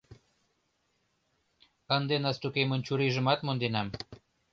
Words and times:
Ынде 1.97 2.15
Настукемын 2.23 2.81
чурийжымат 2.87 3.39
монденам. 3.45 3.87